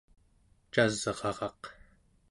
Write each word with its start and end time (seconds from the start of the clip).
casraraq 0.73 1.61